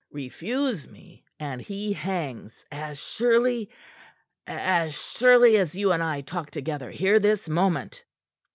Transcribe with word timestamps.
Refuse 0.09 0.87
me, 0.87 1.23
and 1.39 1.61
he 1.61 1.93
hangs 1.93 2.65
as 2.71 2.97
surely 2.97 3.69
as 4.47 4.95
surely 4.95 5.57
as 5.57 5.75
you 5.75 5.91
and 5.91 6.01
I 6.01 6.21
talk 6.21 6.49
together 6.49 6.89
here 6.89 7.19
this 7.19 7.47
moment." 7.47 8.03